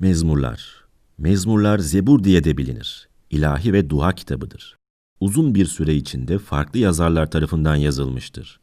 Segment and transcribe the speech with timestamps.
[0.00, 0.84] Mezmurlar
[1.18, 3.08] Mezmurlar Zebur diye de bilinir.
[3.30, 4.76] İlahi ve dua kitabıdır.
[5.20, 8.60] Uzun bir süre içinde farklı yazarlar tarafından yazılmıştır.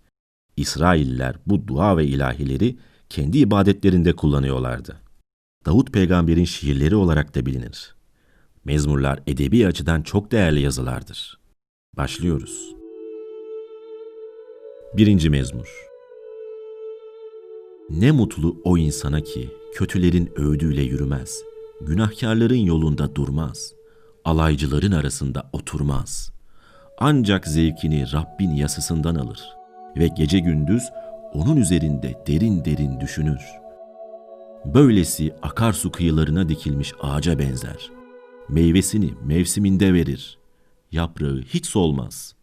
[0.57, 2.77] İsrailler bu dua ve ilahileri
[3.09, 4.97] kendi ibadetlerinde kullanıyorlardı.
[5.65, 7.95] Davut peygamberin şiirleri olarak da bilinir.
[8.65, 11.39] Mezmurlar edebi açıdan çok değerli yazılardır.
[11.97, 12.75] Başlıyoruz.
[14.97, 15.92] Birinci mezmur
[17.99, 21.43] Ne mutlu o insana ki kötülerin öğüdüyle yürümez,
[21.81, 23.73] günahkarların yolunda durmaz,
[24.25, 26.31] alaycıların arasında oturmaz.
[26.97, 29.39] Ancak zevkini Rabbin yasasından alır
[29.97, 30.83] ve gece gündüz
[31.33, 33.41] onun üzerinde derin derin düşünür.
[34.65, 37.91] Böylesi akarsu kıyılarına dikilmiş ağaca benzer.
[38.49, 40.37] Meyvesini mevsiminde verir.
[40.91, 42.35] Yaprağı hiç solmaz.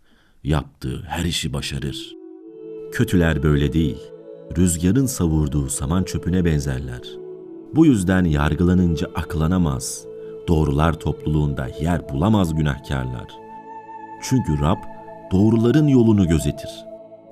[0.44, 2.16] Yaptığı her işi başarır.
[2.92, 4.10] Kötüler böyle değil.
[4.56, 7.00] Rüzgarın savurduğu saman çöpüne benzerler.
[7.74, 10.04] Bu yüzden yargılanınca aklanamaz.
[10.48, 13.28] Doğrular topluluğunda yer bulamaz günahkarlar.
[14.22, 14.78] Çünkü Rab
[15.32, 16.70] doğruların yolunu gözetir.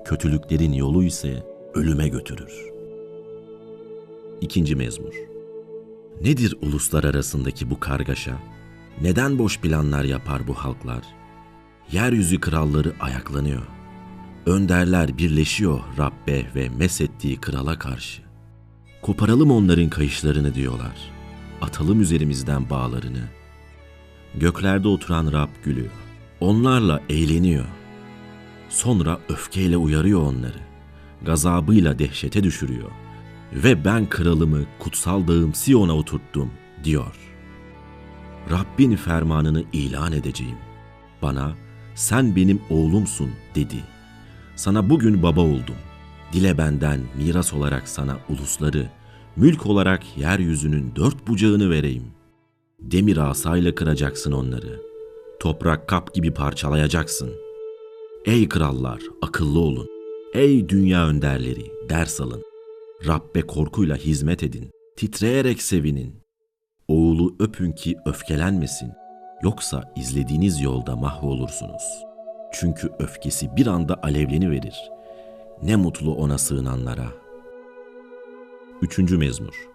[0.05, 2.53] Kötülüklerin yolu ise ölüme götürür.
[4.41, 5.13] İkinci mezmur.
[6.21, 8.35] Nedir uluslar arasındaki bu kargaşa?
[9.01, 11.03] Neden boş planlar yapar bu halklar?
[11.91, 13.78] Yeryüzü kralları ayaklanıyor.
[14.45, 18.21] Önderler birleşiyor Rabbe ve mesettiği krala karşı.
[19.01, 21.11] Koparalım onların kayışlarını diyorlar.
[21.61, 23.23] Atalım üzerimizden bağlarını.
[24.35, 25.91] Göklerde oturan Rab gülüyor.
[26.39, 27.65] Onlarla eğleniyor.
[28.69, 30.59] Sonra öfkeyle uyarıyor onları.
[31.21, 32.91] Gazabıyla dehşete düşürüyor.
[33.53, 36.51] Ve ben kralımı kutsal dağım Siyon'a oturttum
[36.83, 37.15] diyor.
[38.51, 40.57] Rabbin fermanını ilan edeceğim.
[41.21, 41.55] Bana
[41.95, 43.83] sen benim oğlumsun dedi.
[44.59, 45.75] Sana bugün baba oldum.
[46.33, 48.89] Dile benden miras olarak sana ulusları,
[49.35, 52.03] mülk olarak yeryüzünün dört bucağını vereyim.
[52.79, 54.81] Demir asayla kıracaksın onları.
[55.39, 57.29] Toprak kap gibi parçalayacaksın.
[58.25, 59.87] Ey krallar, akıllı olun.
[60.33, 62.43] Ey dünya önderleri, ders alın.
[63.07, 64.71] Rabbe korkuyla hizmet edin.
[64.97, 66.15] Titreyerek sevinin.
[66.87, 68.91] Oğulu öpün ki öfkelenmesin.
[69.43, 72.08] Yoksa izlediğiniz yolda mahvolursunuz.
[72.51, 74.91] Çünkü öfkesi bir anda alevleni verir.
[75.63, 77.07] Ne mutlu ona sığınanlara.
[78.81, 79.69] Üçüncü mezmur.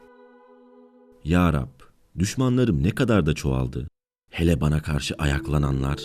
[1.24, 1.80] Ya Rab,
[2.18, 3.88] düşmanlarım ne kadar da çoğaldı.
[4.30, 5.98] Hele bana karşı ayaklananlar.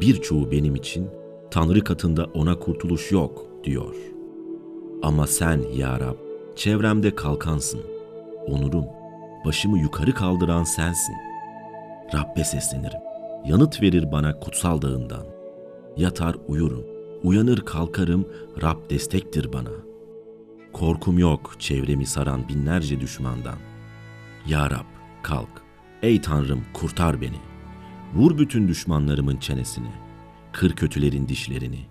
[0.00, 1.10] Birçoğu benim için
[1.50, 3.94] Tanrı katında ona kurtuluş yok diyor.
[5.02, 6.16] Ama sen ya Rab,
[6.56, 7.80] çevremde kalkansın.
[8.46, 8.86] Onurum,
[9.44, 11.14] başımı yukarı kaldıran sensin.
[12.14, 13.00] Rabbe seslenirim.
[13.44, 15.33] Yanıt verir bana kutsal dağından.
[15.96, 16.84] Yatar uyurum,
[17.22, 18.28] uyanır kalkarım,
[18.62, 19.70] Rab destektir bana.
[20.72, 23.58] Korkum yok çevremi saran binlerce düşmandan.
[24.46, 24.86] Ya Rab,
[25.22, 25.62] kalk.
[26.02, 27.40] Ey Tanrım kurtar beni.
[28.14, 29.90] Vur bütün düşmanlarımın çenesini.
[30.52, 31.86] Kır kötülerin dişlerini.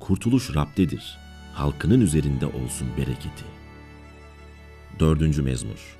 [0.00, 1.18] Kurtuluş Rab'dedir.
[1.54, 3.44] Halkının üzerinde olsun bereketi.
[5.00, 5.96] Dördüncü mezmur.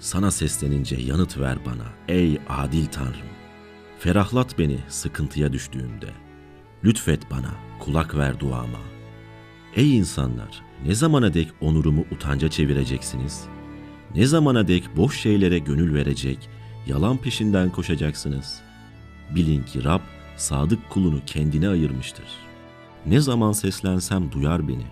[0.00, 3.32] Sana seslenince yanıt ver bana ey adil Tanrım.
[3.98, 6.08] Ferahlat beni sıkıntıya düştüğümde.
[6.84, 8.80] Lütfet bana, kulak ver duama.
[9.76, 13.44] Ey insanlar, ne zamana dek onurumu utanca çevireceksiniz?
[14.14, 16.48] Ne zamana dek boş şeylere gönül verecek,
[16.86, 18.60] yalan peşinden koşacaksınız?
[19.34, 20.00] Bilin ki Rab
[20.36, 22.26] sadık kulunu kendine ayırmıştır.
[23.06, 24.86] Ne zaman seslensem duyar beni.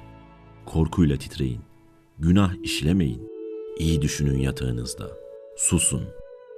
[0.67, 1.61] Korkuyla titreyin.
[2.19, 3.22] Günah işlemeyin.
[3.78, 5.11] İyi düşünün yatağınızda.
[5.57, 6.03] Susun.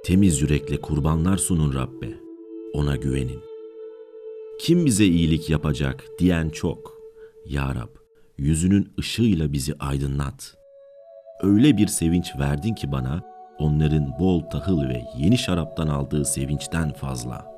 [0.05, 2.09] Temiz yürekle kurbanlar sunun Rabbe.
[2.73, 3.52] Ona güvenin.
[4.59, 6.93] Kim bize iyilik yapacak diyen çok.
[7.45, 7.95] Ya Rab,
[8.37, 10.57] yüzünün ışığıyla bizi aydınlat.
[11.41, 13.21] Öyle bir sevinç verdin ki bana,
[13.59, 17.53] onların bol tahıl ve yeni şaraptan aldığı sevinçten fazla.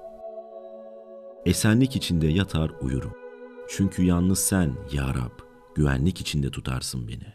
[1.45, 3.13] Esenlik içinde yatar uyurum.
[3.69, 5.39] Çünkü yalnız sen, Ya Rab,
[5.75, 7.33] güvenlik içinde tutarsın beni.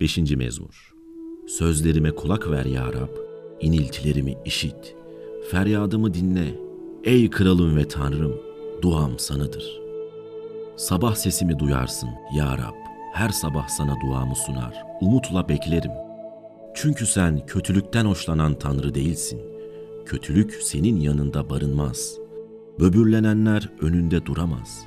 [0.00, 0.94] Beşinci mezmur.
[1.48, 3.16] Sözlerime kulak ver Ya Rab,
[3.60, 4.96] iniltilerimi işit.
[5.50, 6.69] Feryadımı dinle.
[7.04, 8.40] Ey kralım ve tanrım,
[8.82, 9.80] duam sanadır.
[10.76, 12.74] Sabah sesimi duyarsın Ya Rab.
[13.14, 14.82] Her sabah sana duamı sunar.
[15.00, 15.90] Umutla beklerim.
[16.74, 19.40] Çünkü sen kötülükten hoşlanan tanrı değilsin.
[20.06, 22.18] Kötülük senin yanında barınmaz.
[22.80, 24.84] Böbürlenenler önünde duramaz.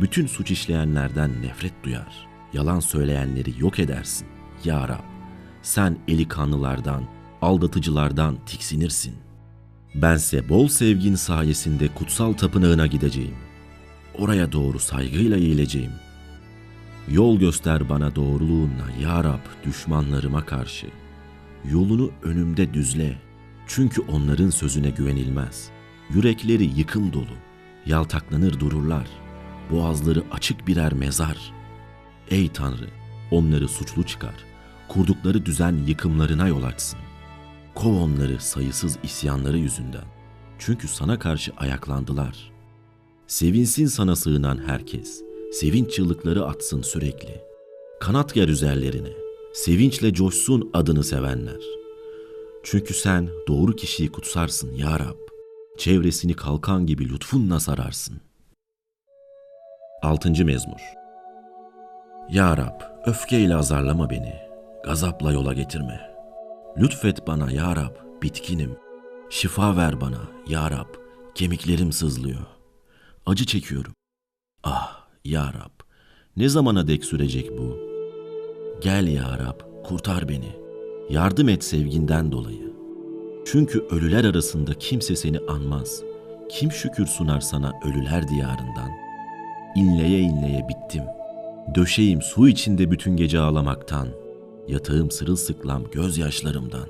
[0.00, 2.28] Bütün suç işleyenlerden nefret duyar.
[2.52, 4.26] Yalan söyleyenleri yok edersin.
[4.64, 5.04] Ya Rab,
[5.62, 7.04] sen eli kanlılardan,
[7.42, 9.29] aldatıcılardan tiksinirsin.
[9.94, 13.34] Bense bol sevgin sayesinde kutsal tapınağına gideceğim.
[14.18, 15.92] Oraya doğru saygıyla eğileceğim.
[17.08, 20.86] Yol göster bana doğruluğunla ya Rab düşmanlarıma karşı.
[21.70, 23.18] Yolunu önümde düzle.
[23.66, 25.68] Çünkü onların sözüne güvenilmez.
[26.10, 27.36] Yürekleri yıkım dolu.
[27.86, 29.06] Yaltaklanır dururlar.
[29.70, 31.52] Boğazları açık birer mezar.
[32.28, 32.88] Ey Tanrı,
[33.30, 34.34] onları suçlu çıkar.
[34.88, 36.98] Kurdukları düzen yıkımlarına yol açsın.
[37.80, 40.04] Kov onları sayısız isyanları yüzünden.
[40.58, 42.52] Çünkü sana karşı ayaklandılar.
[43.26, 45.22] Sevinsin sana sığınan herkes.
[45.52, 47.40] Sevinç çığlıkları atsın sürekli.
[48.00, 49.12] Kanat ger üzerlerine.
[49.54, 51.62] Sevinçle coşsun adını sevenler.
[52.62, 55.18] Çünkü sen doğru kişiyi kutsarsın ya Rab.
[55.78, 58.20] Çevresini kalkan gibi lütfunla sararsın.
[60.02, 60.44] 6.
[60.44, 60.80] Mezmur
[62.30, 64.34] Ya Rab, öfkeyle azarlama beni.
[64.84, 66.09] Gazapla yola getirme.
[66.78, 68.76] Lütfet bana ya Rab, bitkinim.
[69.30, 70.94] Şifa ver bana ya Rab,
[71.34, 72.46] kemiklerim sızlıyor.
[73.26, 73.92] Acı çekiyorum.
[74.64, 75.84] Ah ya Rab,
[76.36, 77.78] ne zamana dek sürecek bu?
[78.80, 80.56] Gel ya Rab, kurtar beni.
[81.10, 82.72] Yardım et sevginden dolayı.
[83.46, 86.02] Çünkü ölüler arasında kimse seni anmaz.
[86.50, 88.90] Kim şükür sunar sana ölüler diyarından?
[89.76, 91.04] İnleye inleye bittim.
[91.74, 94.08] Döşeğim su içinde bütün gece ağlamaktan.
[94.70, 96.88] Yatağım sırılsıklam gözyaşlarımdan.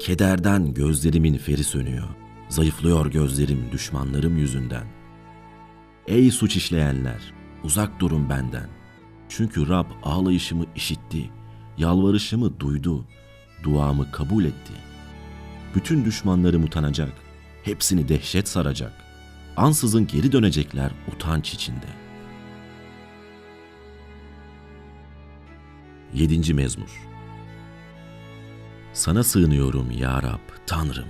[0.00, 2.08] Kederden gözlerimin feri sönüyor.
[2.48, 4.86] Zayıflıyor gözlerim düşmanlarım yüzünden.
[6.06, 7.34] Ey suç işleyenler,
[7.64, 8.68] uzak durun benden.
[9.28, 11.30] Çünkü Rab ağlayışımı işitti,
[11.78, 13.04] yalvarışımı duydu,
[13.62, 14.72] duamı kabul etti.
[15.74, 17.12] Bütün düşmanlarım utanacak,
[17.62, 18.92] hepsini dehşet saracak.
[19.56, 22.01] Ansızın geri dönecekler utanç içinde.
[26.14, 26.54] 7.
[26.54, 27.08] Mezmur
[28.92, 31.08] Sana sığınıyorum ya Rab, Tanrım.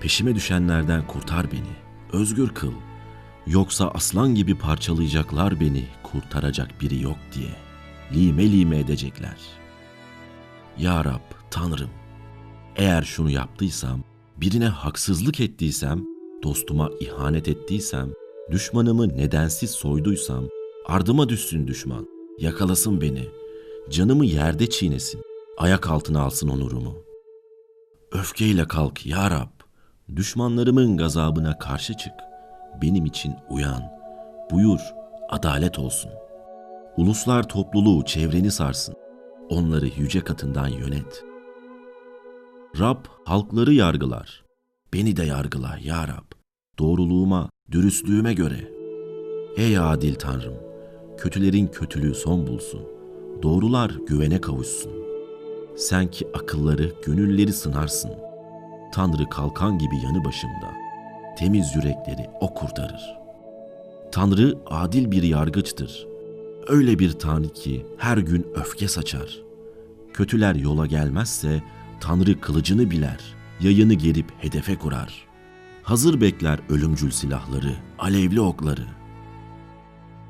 [0.00, 1.76] Peşime düşenlerden kurtar beni,
[2.12, 2.72] özgür kıl.
[3.46, 7.56] Yoksa aslan gibi parçalayacaklar beni, kurtaracak biri yok diye.
[8.14, 9.36] Lime lime edecekler.
[10.78, 11.20] Ya Rab,
[11.50, 11.90] Tanrım,
[12.76, 14.00] eğer şunu yaptıysam,
[14.36, 16.04] birine haksızlık ettiysem,
[16.42, 18.10] dostuma ihanet ettiysem,
[18.50, 20.44] düşmanımı nedensiz soyduysam,
[20.86, 22.06] ardıma düşsün düşman,
[22.38, 23.28] yakalasın beni,
[23.90, 25.22] canımı yerde çiğnesin,
[25.58, 26.94] ayak altına alsın onurumu.
[28.12, 29.48] Öfkeyle kalk ya Rab,
[30.16, 32.12] düşmanlarımın gazabına karşı çık,
[32.82, 33.82] benim için uyan,
[34.50, 34.80] buyur,
[35.28, 36.10] adalet olsun.
[36.96, 38.94] Uluslar topluluğu çevreni sarsın,
[39.48, 41.24] onları yüce katından yönet.
[42.78, 44.44] Rab halkları yargılar,
[44.92, 46.32] beni de yargıla ya Rab,
[46.78, 48.72] doğruluğuma, dürüstlüğüme göre.
[49.56, 50.54] Ey adil Tanrım,
[51.18, 52.97] kötülerin kötülüğü son bulsun,
[53.42, 54.92] doğrular güvene kavuşsun.
[55.76, 58.10] Sen ki akılları, gönülleri sınarsın.
[58.92, 60.72] Tanrı kalkan gibi yanı başımda.
[61.38, 63.18] Temiz yürekleri o kurtarır.
[64.12, 66.06] Tanrı adil bir yargıçtır.
[66.66, 69.38] Öyle bir Tanrı ki her gün öfke saçar.
[70.12, 71.62] Kötüler yola gelmezse
[72.00, 73.20] Tanrı kılıcını biler,
[73.60, 75.26] yayını gerip hedefe kurar.
[75.82, 78.86] Hazır bekler ölümcül silahları, alevli okları.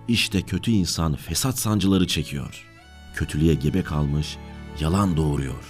[0.09, 2.68] İşte kötü insan fesat sancıları çekiyor.
[3.15, 4.37] Kötülüğe gebe kalmış,
[4.81, 5.65] yalan doğuruyor.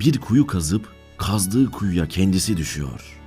[0.00, 0.88] Bir kuyu kazıp
[1.18, 3.18] kazdığı kuyuya kendisi düşüyor.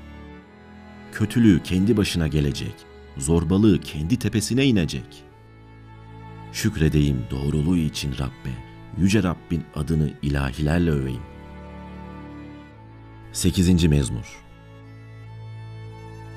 [1.12, 2.76] Kötülüğü kendi başına gelecek,
[3.18, 5.24] zorbalığı kendi tepesine inecek.
[6.52, 8.54] Şükredeyim doğruluğu için Rabbe,
[8.98, 11.22] yüce Rabbin adını ilahilerle öveyim.
[13.34, 13.84] 8.
[13.86, 14.44] Mezmur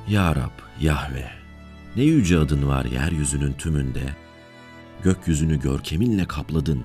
[0.09, 1.31] Ya Rab, Yahve,
[1.97, 4.25] ne yüce adın var yeryüzünün tümünde.
[5.03, 6.85] Gökyüzünü görkeminle kapladın.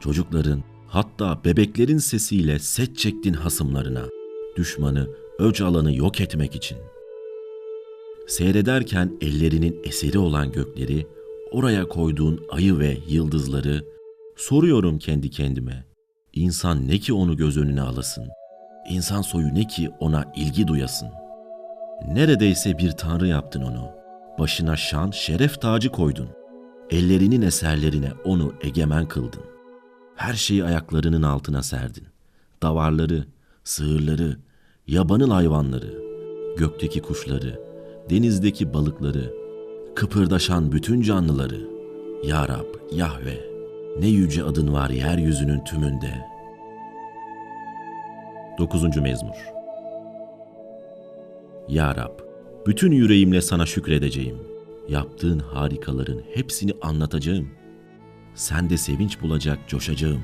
[0.00, 4.02] Çocukların, hatta bebeklerin sesiyle set çektin hasımlarına.
[4.56, 6.78] Düşmanı, öc alanı yok etmek için.
[8.28, 11.06] Seyrederken ellerinin eseri olan gökleri,
[11.50, 13.84] oraya koyduğun ayı ve yıldızları,
[14.36, 15.84] soruyorum kendi kendime.
[16.32, 18.28] İnsan ne ki onu göz önüne alasın?
[18.88, 21.08] İnsan soyu ne ki ona ilgi duyasın?
[22.08, 23.90] Neredeyse bir tanrı yaptın onu.
[24.38, 26.41] Başına şan, şeref tacı koydun.
[26.92, 29.42] Ellerinin eserlerine onu egemen kıldın.
[30.16, 32.04] Her şeyi ayaklarının altına serdin.
[32.62, 33.24] Davarları,
[33.64, 34.36] sığırları,
[34.86, 36.02] yabanıl hayvanları,
[36.58, 37.60] gökteki kuşları,
[38.10, 39.34] denizdeki balıkları,
[39.94, 41.60] kıpırdaşan bütün canlıları.
[42.24, 43.40] Ya Rab, Yahve,
[44.00, 46.26] ne yüce adın var yeryüzünün tümünde.
[48.58, 48.96] 9.
[48.96, 49.36] Mezmur
[51.68, 52.18] Ya Rab,
[52.66, 54.51] bütün yüreğimle sana şükredeceğim.
[54.88, 57.48] Yaptığın harikaların hepsini anlatacağım.
[58.34, 60.22] Sen de sevinç bulacak coşacağım.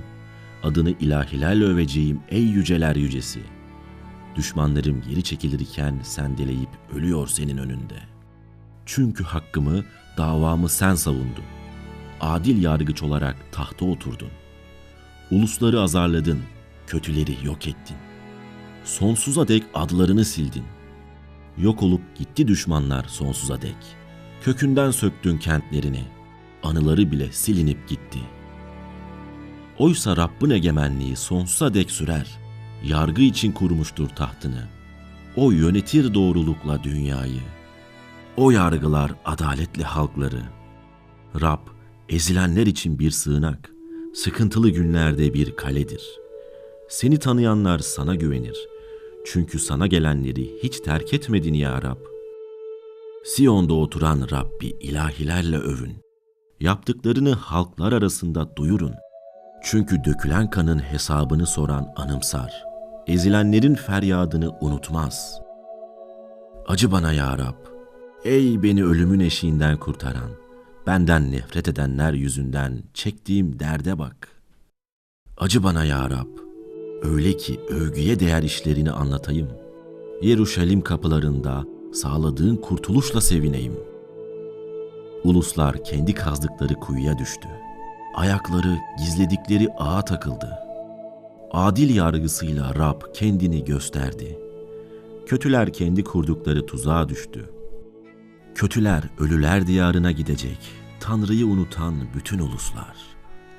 [0.63, 3.41] Adını ilahilerle öveceğim ey yüceler yücesi.
[4.37, 7.99] Düşmanlarım geri çekilirken sendeleyip ölüyor senin önünde.
[8.87, 9.85] Çünkü hakkımı,
[10.17, 11.45] davamı sen savundun.
[12.21, 14.31] Adil yargıç olarak tahta oturdun.
[15.31, 16.41] Ulusları azarladın,
[16.87, 17.97] kötüleri yok ettin.
[18.85, 20.65] Sonsuza dek adlarını sildin.
[21.59, 23.98] Yok olup gitti düşmanlar sonsuza dek.
[24.43, 26.05] Kökünden söktün kentlerini.
[26.63, 28.19] Anıları bile silinip gitti.
[29.79, 32.39] Oysa Rabbin egemenliği sonsuza dek sürer.
[32.85, 34.69] Yargı için kurmuştur tahtını.
[35.37, 37.41] O yönetir doğrulukla dünyayı.
[38.37, 40.43] O yargılar adaletli halkları.
[41.41, 41.67] Rab
[42.09, 43.73] ezilenler için bir sığınak,
[44.15, 46.03] sıkıntılı günlerde bir kaledir.
[46.89, 48.57] Seni tanıyanlar sana güvenir.
[49.27, 52.18] Çünkü sana gelenleri hiç terk etmedin ya Rab.
[53.25, 55.97] Siyon'da oturan Rabbi ilahilerle övün.
[56.61, 58.95] Yaptıklarını halklar arasında duyurun.
[59.65, 62.65] Çünkü dökülen kanın hesabını soran anımsar.
[63.07, 65.41] Ezilenlerin feryadını unutmaz.
[66.67, 67.67] Acı bana ya Rab.
[68.25, 70.31] Ey beni ölümün eşiğinden kurtaran.
[70.87, 74.29] Benden nefret edenler yüzünden çektiğim derde bak.
[75.39, 76.39] Acı bana ya Rab.
[77.03, 79.49] Öyle ki övgüye değer işlerini anlatayım.
[80.23, 83.75] Yeruşalim kapılarında sağladığın kurtuluşla sevineyim.
[85.25, 87.49] Uluslar kendi kazdıkları kuyuya düştü.
[88.15, 90.59] Ayakları gizledikleri ağa takıldı.
[91.53, 94.39] Adil yargısıyla Rab kendini gösterdi.
[95.27, 97.51] Kötüler kendi kurdukları tuzağa düştü.
[98.55, 100.59] Kötüler ölüler diyarına gidecek.
[101.01, 102.97] Tanrı'yı unutan bütün uluslar.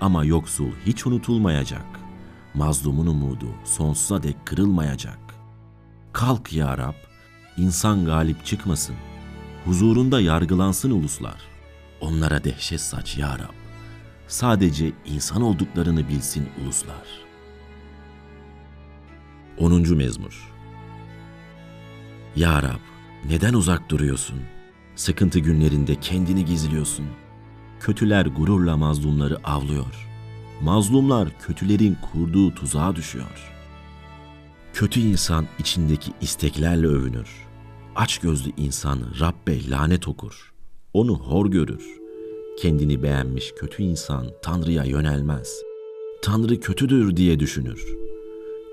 [0.02, 1.86] Ama yoksul hiç unutulmayacak.
[2.54, 5.20] Mazlumun umudu sonsuza dek kırılmayacak.
[6.14, 7.09] Kalk ya Rab,
[7.60, 8.96] insan galip çıkmasın.
[9.66, 11.42] Huzurunda yargılansın uluslar.
[12.02, 13.54] Onlara dehşet saç ya Rab.
[14.28, 17.08] Sadece insan olduklarını bilsin uluslar.
[19.58, 19.98] 10.
[19.98, 20.54] Mezmur
[22.36, 22.80] Ya Rab,
[23.26, 24.40] neden uzak duruyorsun?
[24.96, 27.06] Sıkıntı günlerinde kendini gizliyorsun.
[27.80, 30.08] Kötüler gururla mazlumları avlıyor.
[30.62, 33.52] Mazlumlar kötülerin kurduğu tuzağa düşüyor.
[34.74, 37.49] Kötü insan içindeki isteklerle övünür.
[38.00, 40.54] Aç gözlü insan Rabbe lanet okur.
[40.94, 42.00] Onu hor görür.
[42.62, 45.62] Kendini beğenmiş kötü insan Tanrı'ya yönelmez.
[46.22, 47.86] Tanrı kötüdür diye düşünür.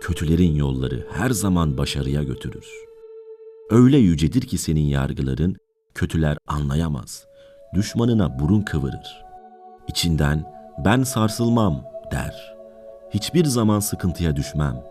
[0.01, 2.67] Kötülerin yolları her zaman başarıya götürür.
[3.71, 5.57] Öyle yücedir ki senin yargıların
[5.95, 7.27] kötüler anlayamaz.
[7.75, 9.25] Düşmanına burun kıvırır.
[9.89, 10.53] İçinden
[10.85, 12.57] ben sarsılmam der.
[13.11, 14.85] Hiçbir zaman sıkıntıya düşmem.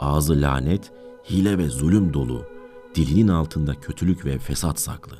[0.00, 0.92] Ağzı lanet,
[1.30, 2.61] hile ve zulüm dolu.
[2.94, 5.16] Dilinin altında kötülük ve fesat saklı.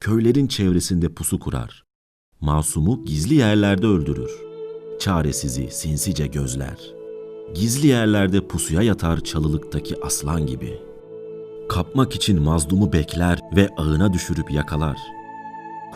[0.00, 1.84] Köylerin çevresinde pusu kurar.
[2.40, 4.30] Masumu gizli yerlerde öldürür.
[5.00, 6.78] Çaresizi sinsice gözler.
[7.54, 10.78] Gizli yerlerde pusuya yatar çalılıktaki aslan gibi.
[11.68, 14.98] Kapmak için mazlumu bekler ve ağına düşürüp yakalar.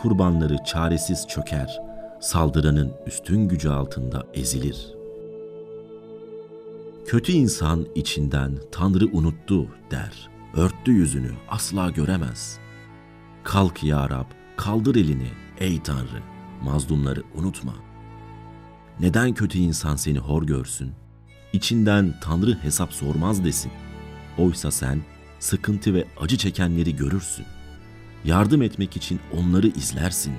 [0.01, 1.79] Kurbanları çaresiz çöker,
[2.21, 4.95] saldıranın üstün gücü altında ezilir.
[7.05, 10.29] Kötü insan içinden Tanrı unuttu der.
[10.53, 12.59] Örttü yüzünü asla göremez.
[13.43, 14.25] Kalk ya Rab,
[14.57, 16.21] kaldır elini ey Tanrı,
[16.63, 17.73] mazlumları unutma.
[18.99, 20.91] Neden kötü insan seni hor görsün?
[21.53, 23.71] İçinden Tanrı hesap sormaz desin.
[24.37, 25.01] Oysa sen
[25.39, 27.45] sıkıntı ve acı çekenleri görürsün.
[28.25, 30.33] Yardım etmek için onları izlersin.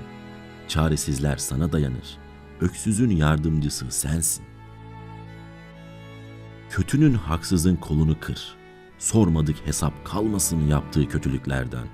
[0.68, 2.18] Çaresizler sana dayanır.
[2.60, 4.44] Öksüzün yardımcısı sensin.
[6.70, 8.59] Kötünün haksızın kolunu kır.
[9.00, 11.88] Sormadık hesap kalmasın yaptığı kötülüklerden.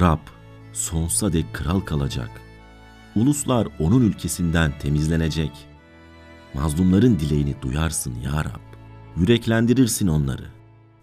[0.00, 0.18] Rab
[0.72, 2.30] sonsuza dek kral kalacak.
[3.16, 5.50] Uluslar onun ülkesinden temizlenecek.
[6.54, 8.66] Mazlumların dileğini duyarsın ya Rab.
[9.16, 10.44] Yüreklendirirsin onları.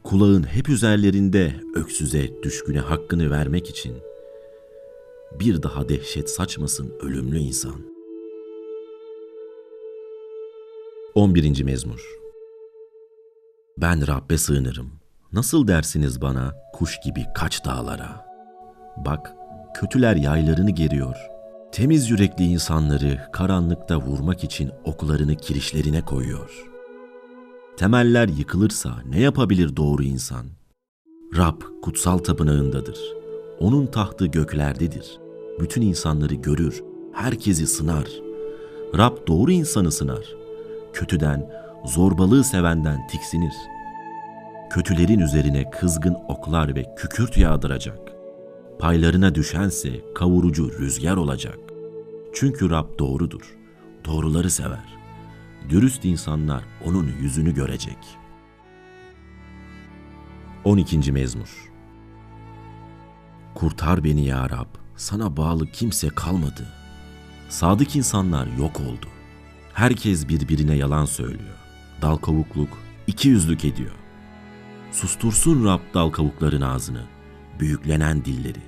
[0.04, 3.98] Kulağın hep üzerlerinde öksüze, düşküne hakkını vermek için.
[5.40, 7.82] Bir daha dehşet saçmasın ölümlü insan.
[11.16, 11.64] 11.
[11.64, 12.23] Mezmur
[13.78, 14.92] Ben Rabbe sığınırım.
[15.34, 18.26] Nasıl dersiniz bana kuş gibi kaç dağlara?
[18.98, 19.34] Bak,
[19.74, 21.16] kötüler yaylarını geriyor.
[21.72, 26.74] Temiz yürekli insanları karanlıkta vurmak için oklarını kirişlerine koyuyor.''
[27.78, 30.46] Temeller yıkılırsa ne yapabilir doğru insan?
[31.38, 33.00] Rab kutsal tapınağındadır.
[33.60, 35.20] Onun tahtı göklerdedir.
[35.60, 38.08] Bütün insanları görür, herkesi sınar.
[38.98, 40.26] Rab doğru insanı sınar.
[40.94, 41.52] Kötüden,
[41.86, 43.54] zorbalığı sevenden tiksinir.
[44.70, 48.00] Kötülerin üzerine kızgın oklar ve kükürt yağdıracak.
[48.80, 51.58] Paylarına düşense kavurucu rüzgar olacak.
[52.34, 53.58] Çünkü Rab doğrudur.
[54.06, 55.04] Doğruları sever
[55.70, 57.98] dürüst insanlar onun yüzünü görecek.
[60.64, 61.12] 12.
[61.12, 61.72] Mezmur
[63.56, 66.68] Kurtar beni ya Rab, sana bağlı kimse kalmadı.
[67.50, 69.08] Sadık insanlar yok oldu.
[69.74, 71.63] Herkes birbirine yalan söylüyor.
[72.04, 73.96] Dal kavukluk, iki yüzlük ediyor.
[74.92, 77.04] Sustursun Rab dal kavukların ağzını,
[77.60, 78.62] büyüklenen dilleri.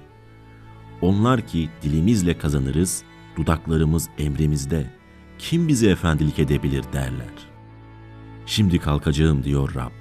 [1.01, 3.03] Onlar ki dilimizle kazanırız,
[3.37, 4.93] dudaklarımız emrimizde,
[5.39, 7.33] kim bize efendilik edebilir derler.
[8.45, 9.91] Şimdi kalkacağım diyor Rab.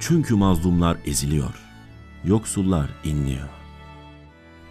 [0.00, 1.54] Çünkü mazlumlar eziliyor,
[2.24, 3.48] yoksullar inliyor.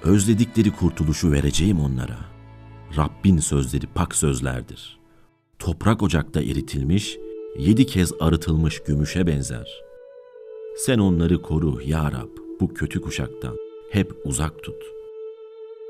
[0.03, 2.17] Özledikleri kurtuluşu vereceğim onlara.
[2.97, 4.99] Rabbin sözleri pak sözlerdir.
[5.59, 7.17] Toprak ocakta eritilmiş,
[7.57, 9.83] yedi kez arıtılmış gümüşe benzer.
[10.77, 12.29] Sen onları koru ya Rab
[12.61, 13.57] bu kötü kuşaktan.
[13.91, 14.83] Hep uzak tut.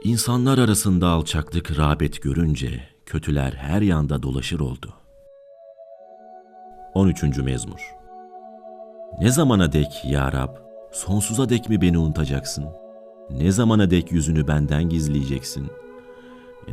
[0.03, 4.93] İnsanlar arasında alçaklık rağbet görünce kötüler her yanda dolaşır oldu.
[6.93, 7.23] 13.
[7.23, 7.79] Mezmur
[9.21, 10.55] Ne zamana dek ya Rab,
[10.91, 12.65] sonsuza dek mi beni unutacaksın?
[13.31, 15.67] Ne zamana dek yüzünü benden gizleyeceksin?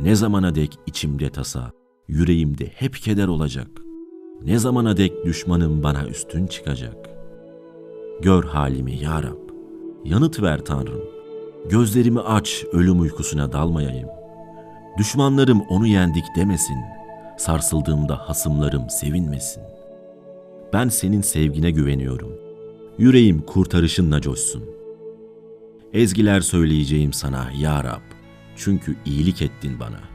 [0.01, 1.71] Ne zamana dek içimde tasa,
[2.07, 3.82] yüreğimde hep keder olacak?
[4.45, 7.09] Ne zamana dek düşmanım bana üstün çıkacak?
[8.21, 9.49] Gör halimi ya Rab,
[10.05, 11.03] yanıt ver Tanrım.
[11.69, 14.09] Gözlerimi aç, ölüm uykusuna dalmayayım.
[14.97, 16.77] Düşmanlarım onu yendik demesin,
[17.37, 19.63] sarsıldığımda hasımlarım sevinmesin.
[20.73, 22.31] Ben senin sevgine güveniyorum.
[22.97, 24.63] Yüreğim kurtarışınla coşsun.
[25.93, 28.01] Ezgiler söyleyeceğim sana ya Rab.
[28.55, 30.12] Çünkü iyilik ettin bana.''